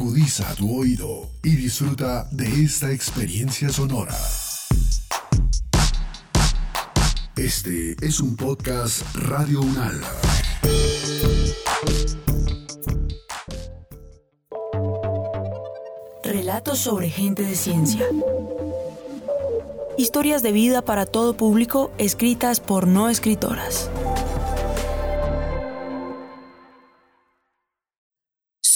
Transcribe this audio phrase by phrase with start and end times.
[0.00, 4.16] Agudiza tu oído y disfruta de esta experiencia sonora.
[7.36, 10.00] Este es un podcast Radio Unal.
[16.24, 18.06] Relatos sobre gente de ciencia.
[19.98, 23.90] Historias de vida para todo público escritas por no escritoras.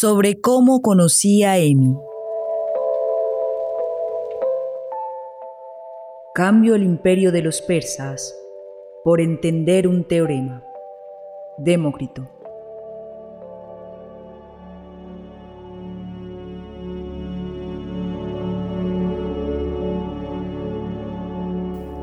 [0.05, 1.97] Sobre cómo conocí a Emi.
[6.35, 8.37] Cambio el imperio de los persas
[9.03, 10.63] por entender un teorema.
[11.57, 12.29] Demócrito.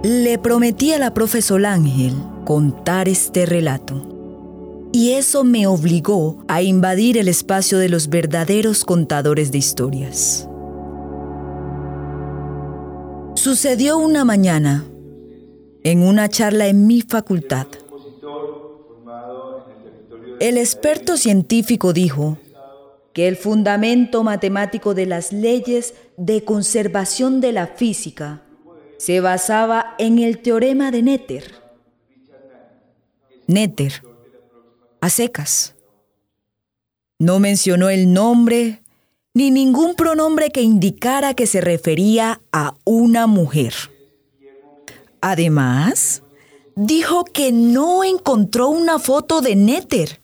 [0.01, 2.15] Le prometí a la profesora Ángel
[2.45, 4.10] contar este relato
[4.93, 10.47] y eso me obligó a invadir el espacio de los verdaderos contadores de historias.
[13.35, 14.85] Sucedió una mañana,
[15.83, 17.67] en una charla en mi facultad.
[20.39, 22.37] El experto científico dijo
[23.13, 28.43] que el fundamento matemático de las leyes de conservación de la física
[28.97, 31.55] se basaba en el teorema de Netter.
[33.47, 34.10] Netter
[35.01, 35.75] a secas.
[37.19, 38.81] No mencionó el nombre
[39.33, 43.73] ni ningún pronombre que indicara que se refería a una mujer.
[45.21, 46.23] Además,
[46.75, 50.21] dijo que no encontró una foto de Néter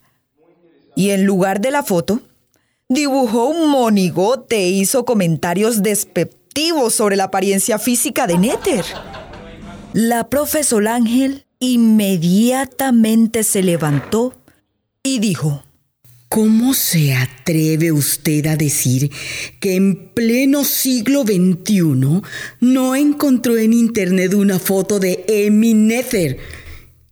[0.94, 2.20] y en lugar de la foto,
[2.88, 8.84] dibujó un monigote e hizo comentarios despectivos sobre la apariencia física de Néter.
[9.92, 14.34] La profesora Ángel inmediatamente se levantó
[15.14, 15.64] y dijo,
[16.28, 19.10] ¿Cómo se atreve usted a decir
[19.60, 22.20] que en pleno siglo XXI
[22.60, 26.36] no encontró en internet una foto de Emi Nether?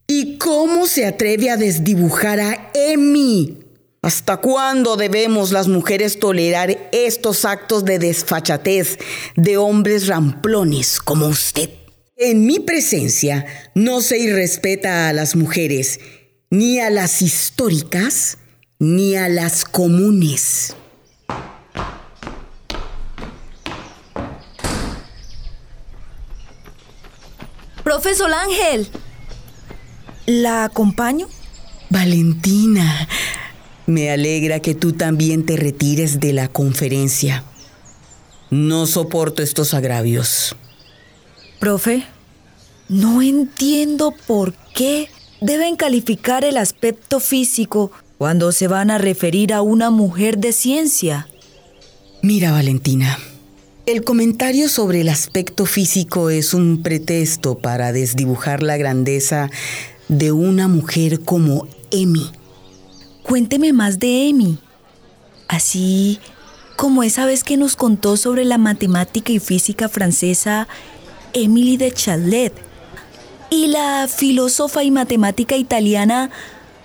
[0.07, 3.57] ¿Y cómo se atreve a desdibujar a Emi?
[4.03, 8.99] ¿Hasta cuándo debemos las mujeres tolerar estos actos de desfachatez
[9.35, 11.71] de hombres ramplones como usted?
[12.19, 16.01] En mi presencia no se irrespeta a las mujeres
[16.51, 18.39] ni a las históricas,
[18.79, 20.77] ni a las comunes.
[27.83, 28.89] Profesor Ángel,
[30.27, 31.29] ¿la acompaño?
[31.89, 33.09] Valentina,
[33.87, 37.45] me alegra que tú también te retires de la conferencia.
[38.51, 40.57] No soporto estos agravios.
[41.61, 42.05] Profe,
[42.89, 45.09] no entiendo por qué
[45.41, 51.29] deben calificar el aspecto físico cuando se van a referir a una mujer de ciencia.
[52.23, 53.19] Mira, Valentina,
[53.85, 59.51] el comentario sobre el aspecto físico es un pretexto para desdibujar la grandeza
[60.09, 62.31] de una mujer como Emi.
[63.23, 64.59] Cuénteme más de Emi.
[65.49, 66.19] Así
[66.77, 70.69] como esa vez que nos contó sobre la matemática y física francesa
[71.33, 72.66] Emily de Chalet
[73.51, 76.31] y la filósofa y matemática italiana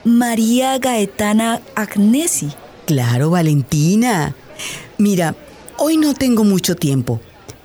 [0.04, 2.50] María Gaetana Agnesi.
[2.86, 4.36] Claro, Valentina.
[4.98, 5.36] Mira,
[5.78, 7.20] hoy no tengo mucho tiempo,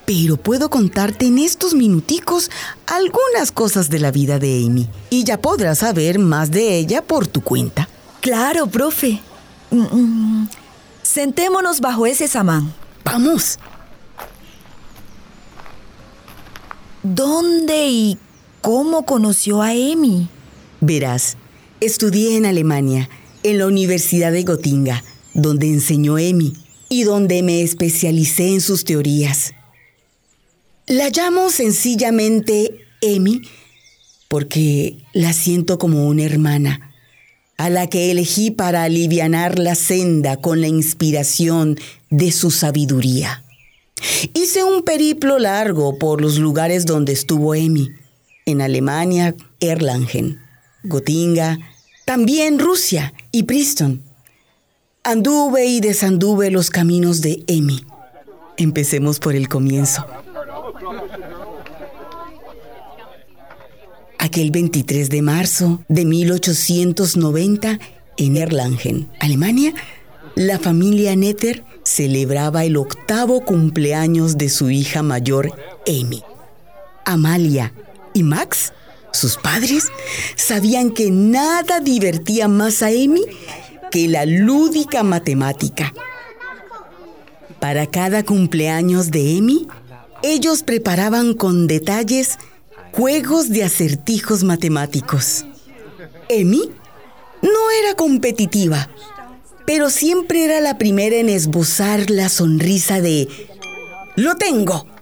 [0.04, 2.50] pero puedo contarte en estos minuticos
[2.86, 7.26] algunas cosas de la vida de Amy y ya podrás saber más de ella por
[7.26, 7.88] tu cuenta.
[8.20, 9.20] Claro, profe.
[9.70, 10.48] Mm, mm.
[11.02, 12.72] Sentémonos bajo ese samán.
[13.04, 13.58] Vamos.
[17.02, 18.18] ¿Dónde y
[18.66, 20.26] ¿Cómo conoció a Emi?
[20.80, 21.36] Verás,
[21.80, 23.08] estudié en Alemania,
[23.44, 25.04] en la Universidad de Gotinga,
[25.34, 26.52] donde enseñó Emi
[26.88, 29.52] y donde me especialicé en sus teorías.
[30.88, 33.42] La llamo sencillamente Emi
[34.26, 36.92] porque la siento como una hermana,
[37.58, 41.78] a la que elegí para alivianar la senda con la inspiración
[42.10, 43.44] de su sabiduría.
[44.34, 47.92] Hice un periplo largo por los lugares donde estuvo Emi
[48.46, 50.40] en Alemania, Erlangen,
[50.84, 51.58] Gotinga,
[52.04, 54.02] también Rusia y Princeton.
[55.02, 57.84] Anduve y desanduve los caminos de Emi.
[58.56, 60.06] Empecemos por el comienzo.
[64.18, 67.78] Aquel 23 de marzo de 1890,
[68.16, 69.74] en Erlangen, Alemania,
[70.36, 75.52] la familia Netter celebraba el octavo cumpleaños de su hija mayor,
[75.84, 76.22] Emi.
[77.04, 77.72] Amalia
[78.16, 78.72] y Max,
[79.12, 79.88] sus padres,
[80.36, 83.22] sabían que nada divertía más a Amy
[83.90, 85.92] que la lúdica matemática.
[87.60, 89.68] Para cada cumpleaños de Emi,
[90.22, 92.38] ellos preparaban con detalles
[92.92, 95.44] juegos de acertijos matemáticos.
[96.28, 96.70] Emi
[97.42, 98.88] no era competitiva,
[99.66, 103.28] pero siempre era la primera en esbozar la sonrisa de
[104.16, 104.95] ¡Lo tengo!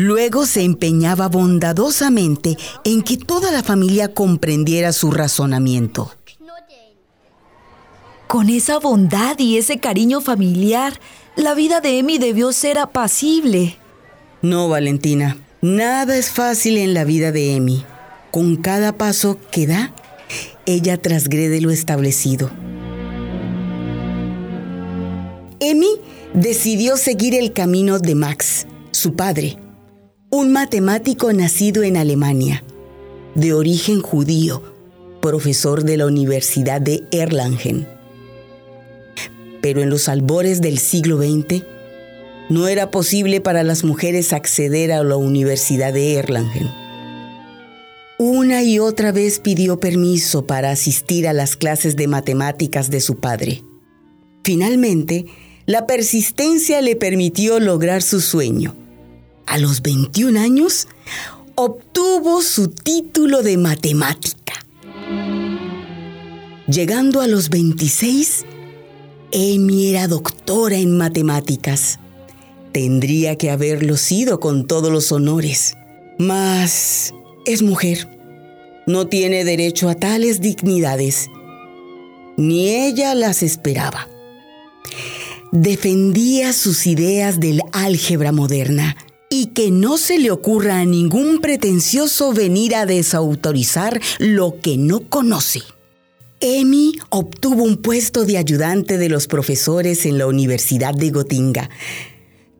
[0.00, 6.12] Luego se empeñaba bondadosamente en que toda la familia comprendiera su razonamiento.
[8.28, 11.00] Con esa bondad y ese cariño familiar,
[11.34, 13.76] la vida de Emi debió ser apacible.
[14.40, 17.84] No, Valentina, nada es fácil en la vida de Emi.
[18.30, 19.92] Con cada paso que da,
[20.64, 22.52] ella trasgrede lo establecido.
[25.58, 25.90] Emi
[26.34, 29.58] decidió seguir el camino de Max, su padre,
[30.30, 32.62] un matemático nacido en Alemania,
[33.34, 34.62] de origen judío,
[35.22, 37.88] profesor de la Universidad de Erlangen.
[39.62, 41.62] Pero en los albores del siglo XX,
[42.50, 46.68] no era posible para las mujeres acceder a la Universidad de Erlangen.
[48.18, 53.16] Una y otra vez pidió permiso para asistir a las clases de matemáticas de su
[53.16, 53.62] padre.
[54.44, 55.24] Finalmente,
[55.64, 58.87] la persistencia le permitió lograr su sueño.
[59.48, 60.88] A los 21 años,
[61.54, 64.52] obtuvo su título de matemática.
[66.66, 68.44] Llegando a los 26,
[69.32, 71.98] Emi era doctora en matemáticas.
[72.72, 75.72] Tendría que haberlo sido con todos los honores.
[76.18, 77.14] Mas
[77.46, 78.06] es mujer.
[78.86, 81.30] No tiene derecho a tales dignidades.
[82.36, 84.08] Ni ella las esperaba
[85.50, 88.96] defendía sus ideas del álgebra moderna
[89.30, 95.08] y que no se le ocurra a ningún pretencioso venir a desautorizar lo que no
[95.08, 95.62] conoce.
[96.40, 101.68] Emi obtuvo un puesto de ayudante de los profesores en la Universidad de Gotinga,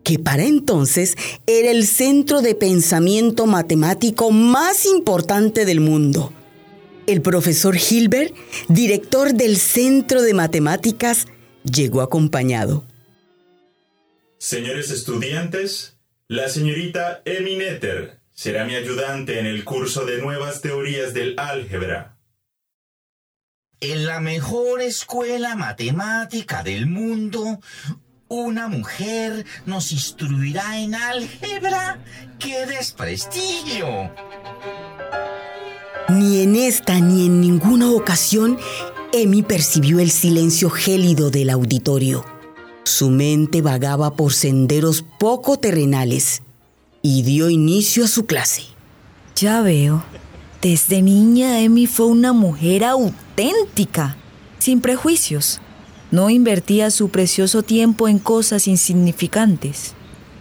[0.03, 1.17] que para entonces
[1.47, 6.32] era el centro de pensamiento matemático más importante del mundo.
[7.06, 8.35] El profesor Hilbert,
[8.69, 11.26] director del Centro de Matemáticas,
[11.62, 12.85] llegó acompañado.
[14.38, 15.98] Señores estudiantes,
[16.29, 22.19] la señorita Emi Netter será mi ayudante en el curso de nuevas teorías del álgebra.
[23.81, 27.61] En la mejor escuela matemática del mundo,
[28.29, 31.99] una mujer nos instruirá en álgebra.
[32.39, 34.13] ¡Qué desprestigio!
[36.11, 38.59] Ni en esta ni en ninguna ocasión
[39.13, 42.38] Emi percibió el silencio gélido del auditorio.
[42.88, 46.40] Su mente vagaba por senderos poco terrenales
[47.02, 48.62] y dio inicio a su clase.
[49.37, 50.02] Ya veo.
[50.62, 54.17] Desde niña Emi fue una mujer auténtica,
[54.58, 55.61] sin prejuicios.
[56.11, 59.93] No invertía su precioso tiempo en cosas insignificantes.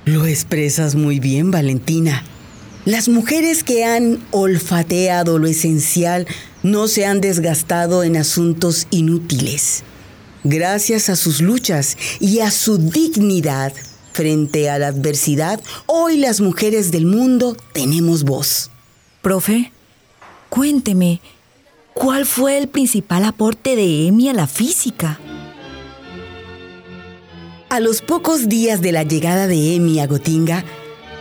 [0.05, 2.23] Lo expresas muy bien, Valentina.
[2.85, 6.25] Las mujeres que han olfateado lo esencial
[6.63, 9.83] no se han desgastado en asuntos inútiles.
[10.49, 13.73] Gracias a sus luchas y a su dignidad
[14.13, 18.71] frente a la adversidad, hoy las mujeres del mundo tenemos voz.
[19.21, 19.73] Profe,
[20.47, 21.19] cuénteme,
[21.93, 25.19] ¿cuál fue el principal aporte de Emi a la física?
[27.67, 30.63] A los pocos días de la llegada de Emi a Gotinga,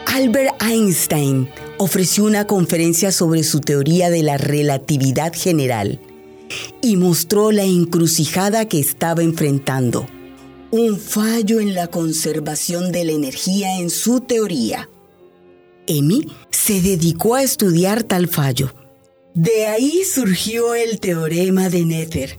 [0.07, 5.99] Albert Einstein ofreció una conferencia sobre su teoría de la relatividad general
[6.83, 10.07] y mostró la encrucijada que estaba enfrentando,
[10.71, 14.89] un fallo en la conservación de la energía en su teoría.
[15.87, 18.75] Emi se dedicó a estudiar tal fallo.
[19.35, 22.39] De ahí surgió el teorema de Nether,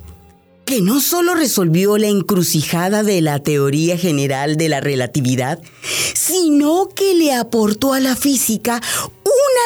[0.65, 5.61] que no solo resolvió la encrucijada de la teoría general de la relatividad,
[6.13, 8.81] sino que le aportó a la física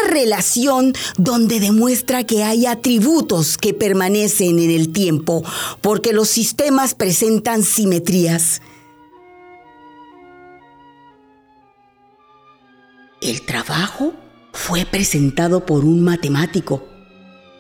[0.01, 5.43] una relación donde demuestra que hay atributos que permanecen en el tiempo,
[5.81, 8.61] porque los sistemas presentan simetrías.
[13.21, 14.13] El trabajo
[14.51, 16.83] fue presentado por un matemático,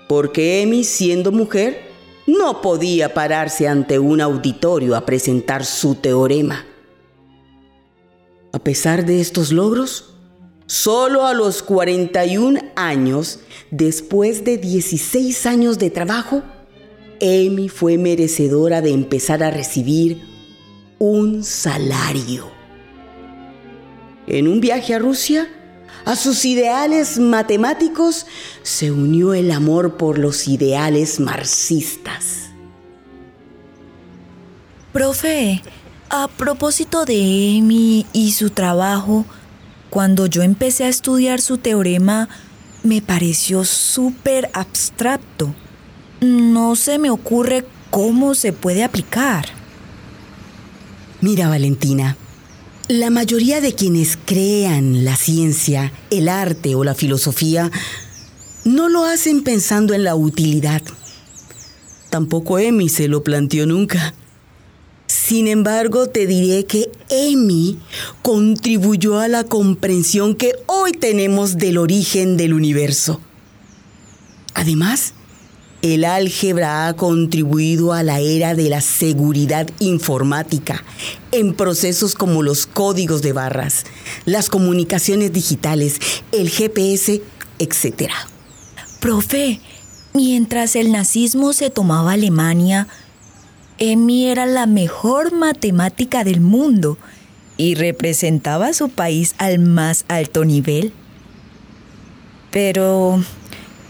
[0.07, 1.91] porque Emi, siendo mujer,
[2.27, 6.65] no podía pararse ante un auditorio a presentar su teorema.
[8.53, 10.10] A pesar de estos logros,
[10.71, 13.39] solo a los 41 años,
[13.71, 16.43] después de 16 años de trabajo,
[17.21, 20.21] Amy fue merecedora de empezar a recibir
[20.97, 22.49] un salario.
[24.27, 25.49] En un viaje a Rusia,
[26.05, 28.25] a sus ideales matemáticos
[28.63, 32.49] se unió el amor por los ideales marxistas.
[34.93, 35.61] Profe,
[36.07, 39.25] A propósito de Amy y su trabajo,
[39.91, 42.29] cuando yo empecé a estudiar su teorema,
[42.81, 45.53] me pareció súper abstracto.
[46.21, 49.47] No se me ocurre cómo se puede aplicar.
[51.19, 52.15] Mira, Valentina,
[52.87, 57.69] la mayoría de quienes crean la ciencia, el arte o la filosofía
[58.63, 60.81] no lo hacen pensando en la utilidad.
[62.09, 64.13] Tampoco Emi se lo planteó nunca.
[65.23, 67.77] Sin embargo, te diré que Emi
[68.23, 73.21] contribuyó a la comprensión que hoy tenemos del origen del universo.
[74.55, 75.13] Además,
[75.83, 80.83] el álgebra ha contribuido a la era de la seguridad informática
[81.31, 83.85] en procesos como los códigos de barras,
[84.25, 85.99] las comunicaciones digitales,
[86.31, 87.21] el GPS,
[87.59, 88.11] etc.
[88.99, 89.61] Profe,
[90.15, 92.87] mientras el nazismo se tomaba Alemania,
[93.83, 96.99] Emi era la mejor matemática del mundo
[97.57, 100.93] y representaba a su país al más alto nivel.
[102.51, 103.23] Pero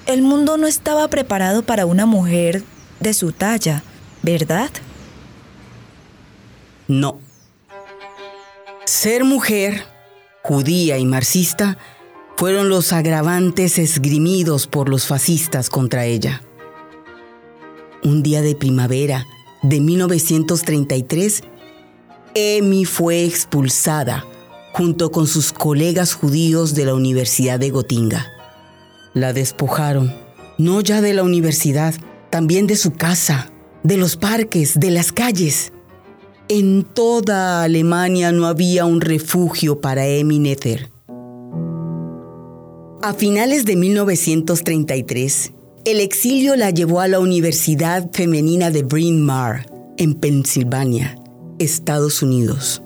[0.06, 2.64] el mundo no estaba preparado para una mujer
[3.02, 3.84] de su talla,
[4.24, 4.70] ¿verdad?
[6.88, 7.20] No.
[8.86, 9.84] Ser mujer,
[10.42, 11.78] judía y marxista,
[12.38, 16.42] fueron los agravantes esgrimidos por los fascistas contra ella.
[18.06, 19.26] Un día de primavera,
[19.62, 21.44] de 1933,
[22.34, 24.26] Emi fue expulsada
[24.74, 28.28] junto con sus colegas judíos de la Universidad de Gotinga.
[29.14, 30.14] La despojaron,
[30.58, 31.94] no ya de la universidad,
[32.30, 33.52] también de su casa,
[33.84, 35.74] de los parques, de las calles.
[36.48, 40.90] En toda Alemania no había un refugio para Emi Nether.
[43.02, 45.54] A finales de 1933,
[45.86, 49.66] el exilio la llevó a la Universidad Femenina de Bryn Mawr,
[49.98, 51.18] en Pensilvania,
[51.60, 52.82] Estados Unidos.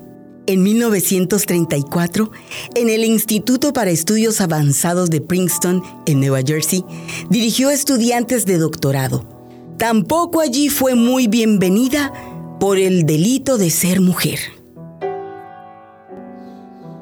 [0.46, 2.30] En 1934,
[2.74, 6.84] en el Instituto para Estudios Avanzados de Princeton, en Nueva Jersey,
[7.28, 9.28] dirigió estudiantes de doctorado.
[9.76, 12.12] Tampoco allí fue muy bienvenida
[12.58, 14.38] por el delito de ser mujer.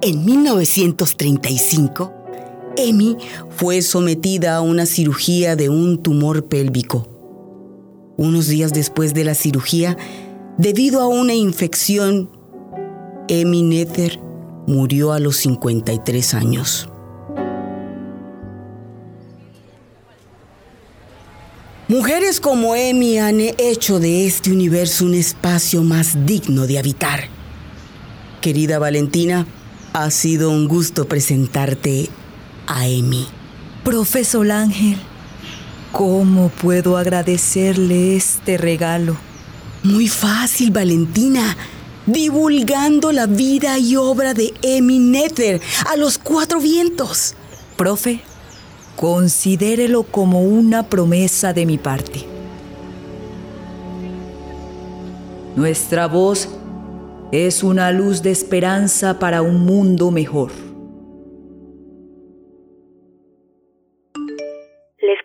[0.01, 2.24] En 1935,
[2.77, 3.17] Emi
[3.51, 7.09] fue sometida a una cirugía de un tumor pélvico.
[8.17, 9.97] Unos días después de la cirugía,
[10.59, 12.31] debido a una infección,
[13.29, 14.21] Emi Nether
[14.67, 16.89] murió a los 53 años.
[21.89, 27.25] Mujeres como Emi han hecho de este universo un espacio más digno de habitar.
[28.41, 29.47] Querida Valentina,
[29.93, 32.09] ha sido un gusto presentarte
[32.67, 33.27] a Emi.
[33.85, 34.97] Profesor Ángel,
[35.93, 39.17] ¿cómo puedo agradecerle este regalo?
[39.83, 41.57] Muy fácil, Valentina.
[42.07, 47.35] Divulgando la vida y obra de Emi Nether a los cuatro vientos.
[47.77, 48.21] Profe,
[48.97, 52.27] considérelo como una promesa de mi parte.
[55.57, 56.49] Nuestra voz
[57.31, 60.64] es una luz de esperanza para un mundo mejor.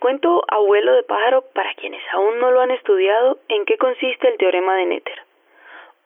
[0.09, 4.39] Cuento, abuelo de pájaro, para quienes aún no lo han estudiado, en qué consiste el
[4.39, 5.21] teorema de Nether.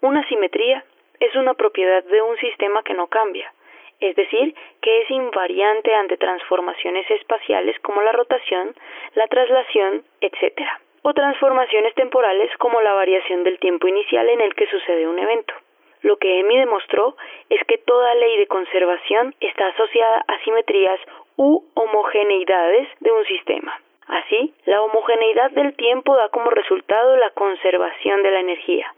[0.01, 0.83] Una simetría
[1.21, 3.53] es una propiedad de un sistema que no cambia,
[4.01, 8.75] es decir, que es invariante ante transformaciones espaciales como la rotación,
[9.15, 10.59] la traslación, etc.,
[11.03, 15.53] o transformaciones temporales como la variación del tiempo inicial en el que sucede un evento.
[16.01, 17.15] Lo que Emi demostró
[17.49, 20.99] es que toda ley de conservación está asociada a simetrías
[21.37, 23.79] u homogeneidades de un sistema.
[24.07, 28.93] Así, la homogeneidad del tiempo da como resultado la conservación de la energía.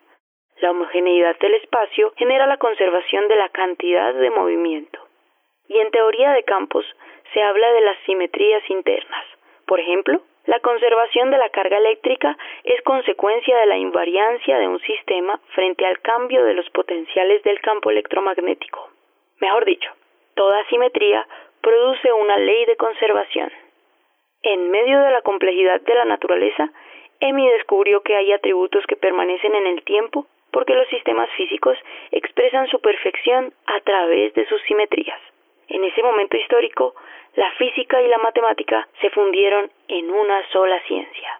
[0.62, 5.00] La homogeneidad del espacio genera la conservación de la cantidad de movimiento.
[5.68, 6.86] Y en teoría de campos
[7.34, 9.26] se habla de las simetrías internas.
[9.68, 14.80] Por ejemplo, la conservación de la carga eléctrica es consecuencia de la invariancia de un
[14.80, 18.90] sistema frente al cambio de los potenciales del campo electromagnético.
[19.40, 19.92] Mejor dicho,
[20.36, 21.28] toda simetría
[21.62, 23.52] produce una ley de conservación.
[24.46, 26.70] En medio de la complejidad de la naturaleza,
[27.20, 31.76] Emi descubrió que hay atributos que permanecen en el tiempo porque los sistemas físicos
[32.12, 35.20] expresan su perfección a través de sus simetrías.
[35.68, 36.94] En ese momento histórico,
[37.36, 41.40] la física y la matemática se fundieron en una sola ciencia.